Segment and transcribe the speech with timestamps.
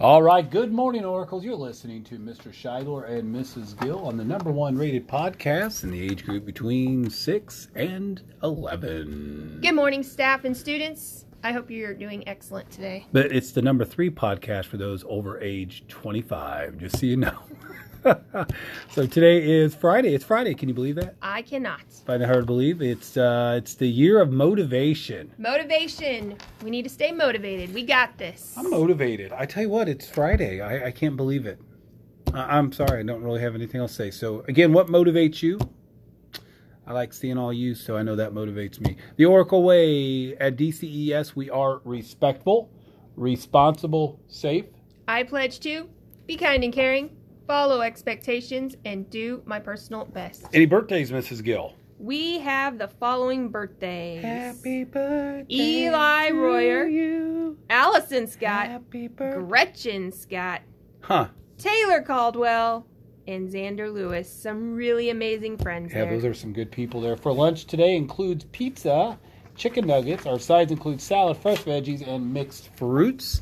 [0.00, 1.44] All right, good morning, Oracles.
[1.44, 2.54] You're listening to Mr.
[2.54, 3.76] Scheidler and Mrs.
[3.80, 9.58] Gill on the number one rated podcast in the age group between 6 and 11.
[9.60, 11.24] Good morning, staff and students.
[11.42, 13.06] I hope you're doing excellent today.
[13.12, 17.36] But it's the number three podcast for those over age 25, just so you know.
[18.90, 20.14] so today is Friday.
[20.14, 20.54] It's Friday.
[20.54, 21.16] Can you believe that?
[21.22, 21.80] I cannot.
[22.06, 22.80] Find it hard to believe.
[22.80, 25.32] It's uh, it's the year of motivation.
[25.38, 26.36] Motivation.
[26.62, 27.74] We need to stay motivated.
[27.74, 28.54] We got this.
[28.56, 29.32] I'm motivated.
[29.32, 30.60] I tell you what, it's Friday.
[30.60, 31.60] I, I can't believe it.
[32.32, 33.00] I, I'm sorry.
[33.00, 34.10] I don't really have anything else to say.
[34.10, 35.58] So again, what motivates you?
[36.86, 38.96] I like seeing all you, so I know that motivates me.
[39.16, 42.70] The Oracle Way at DCES, we are respectful,
[43.14, 44.64] responsible, safe.
[45.06, 45.86] I pledge to
[46.26, 47.10] be kind and caring,
[47.48, 50.44] follow expectations, and do my personal best.
[50.52, 51.42] Any birthdays, Mrs.
[51.42, 51.72] Gill?
[51.98, 56.86] We have the following birthdays Happy birthday, Eli to Royer.
[56.86, 57.58] you.
[57.70, 59.40] Allison Scott, Happy birthday.
[59.40, 60.60] Gretchen Scott,
[61.00, 61.28] Huh?
[61.56, 62.86] Taylor Caldwell,
[63.26, 64.30] and Xander Lewis.
[64.32, 66.12] Some really amazing friends Yeah, there.
[66.14, 67.16] those are some good people there.
[67.16, 69.18] For lunch today includes pizza,
[69.58, 70.24] chicken nuggets.
[70.24, 73.40] Our sides include salad, fresh veggies, and mixed fruits.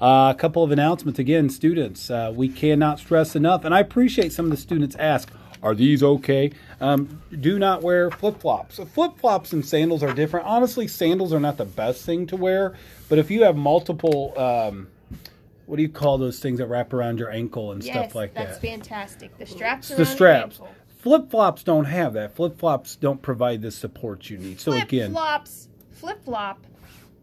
[0.00, 2.10] Uh, a couple of announcements again, students.
[2.10, 5.30] Uh, we cannot stress enough, and I appreciate some of the students ask,
[5.62, 8.78] "Are these okay?" Um, do not wear flip flops.
[8.92, 10.46] Flip flops and sandals are different.
[10.46, 12.74] Honestly, sandals are not the best thing to wear,
[13.08, 14.38] but if you have multiple.
[14.38, 14.88] Um,
[15.66, 18.34] what do you call those things that wrap around your ankle and yes, stuff like
[18.34, 18.62] that's that?
[18.62, 19.38] That's fantastic.
[19.38, 19.88] The straps.
[19.88, 20.60] the straps.
[21.04, 22.34] Flip flops don't have that.
[22.34, 24.58] Flip flops don't provide the support you need.
[24.58, 26.66] So again flip again, flops flip flop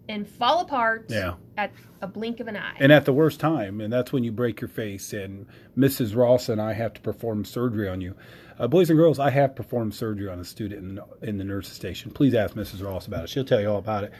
[0.07, 1.33] and fall apart Yeah.
[1.57, 2.75] at a blink of an eye.
[2.79, 5.13] and at the worst time, and that's when you break your face.
[5.13, 6.15] And Mrs.
[6.15, 8.13] Ross and I have to perform surgery on you.
[8.59, 11.73] Uh, boys and girls, I have performed surgery on a student in, in the nurse's
[11.73, 12.11] station.
[12.11, 12.83] Please ask Mrs.
[12.85, 13.29] Ross about it.
[13.31, 14.11] She'll tell you all about it.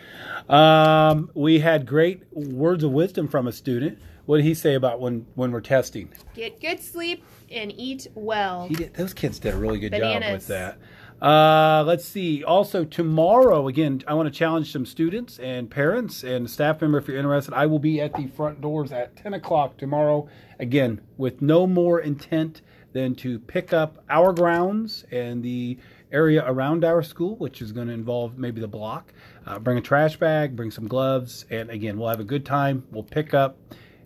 [0.52, 4.00] Um, we had great words of wisdom from a student.
[4.26, 6.10] What did he say about when, when we're testing?
[6.34, 8.68] Get good sleep and eat well.
[8.68, 10.78] He did, those kids did a really good job with that.
[11.22, 12.44] Uh, let's see.
[12.44, 17.08] Also, tomorrow, again, I want to challenge some students and parents and staff member if
[17.08, 17.54] you're interested.
[17.54, 20.28] I will be at the front doors at 10 o'clock tomorrow,
[20.60, 22.62] again, with no more intent
[22.94, 25.78] than to pick up our grounds and the
[26.12, 29.14] area around our school, which is going to involve maybe the block.
[29.46, 32.84] Uh, bring a trash bag, bring some gloves, and again, we'll have a good time.
[32.92, 33.58] We'll pick up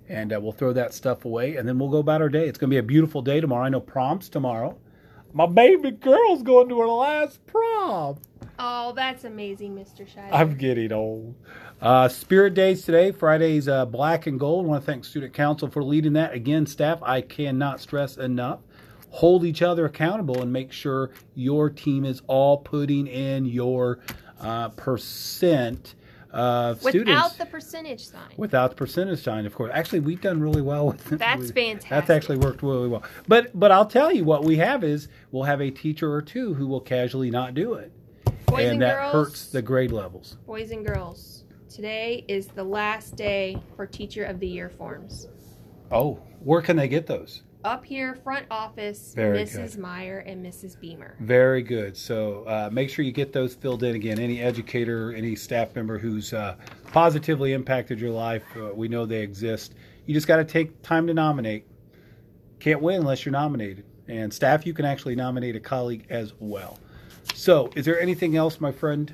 [0.08, 2.48] and uh, we'll throw that stuff away, and then we'll go about our day.
[2.48, 3.66] It's going to be a beautiful day tomorrow.
[3.66, 4.78] I know prom's tomorrow.
[5.34, 8.18] My baby girl's going to her last prom.
[8.58, 10.08] Oh, that's amazing, Mr.
[10.08, 10.30] Scheidler.
[10.32, 11.36] I'm getting old.
[11.82, 13.12] Uh, Spirit Days today.
[13.12, 14.66] Friday's uh, black and gold.
[14.66, 16.34] I want to thank Student Council for leading that.
[16.34, 18.62] Again, staff, I cannot stress enough.
[19.10, 24.00] Hold each other accountable and make sure your team is all putting in your
[24.40, 25.96] uh, percent
[26.36, 27.36] Without students.
[27.38, 28.32] the percentage sign.
[28.38, 29.72] Without the percentage sign, of course.
[29.74, 31.20] Actually, we've done really well with it.
[31.20, 31.90] That's fantastic.
[31.90, 33.04] That's actually worked really well.
[33.28, 36.54] But but I'll tell you what we have is we'll have a teacher or two
[36.54, 37.92] who will casually not do it,
[38.48, 40.38] Boys and and, that girls, hurts the grade levels.
[40.46, 45.28] boys and girls, today is the last day for Teacher of the Year forms.
[45.92, 47.44] Oh, where can they get those?
[47.66, 49.72] Up here, front office, Very Mrs.
[49.72, 49.80] good.
[49.80, 50.80] Meyer and Mrs.
[50.80, 51.16] Beamer.
[51.20, 51.98] Very good.
[51.98, 54.20] So uh, make sure you get those filled in again.
[54.20, 56.58] Any educator, any staff member who's uh,
[56.92, 59.74] positively impacted your life, uh, we know they exist.
[60.06, 61.66] You just got to take time to nominate.
[62.60, 63.84] Can't win unless you're nominated.
[64.08, 66.78] And staff, you can actually nominate a colleague as well.
[67.34, 69.12] So, is there anything else, my friend?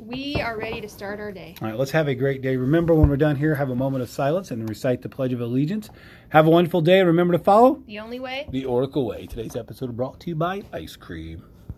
[0.00, 1.56] We are ready to start our day.
[1.60, 2.56] All right, let's have a great day.
[2.56, 5.42] Remember, when we're done here, have a moment of silence and recite the Pledge of
[5.42, 5.90] Allegiance.
[6.30, 9.26] Have a wonderful day, and remember to follow The only way the Oracle Way.
[9.26, 11.49] Today's episode brought to you by Ice Cream.